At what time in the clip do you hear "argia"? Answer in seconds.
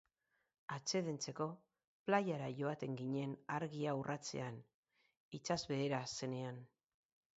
3.59-3.95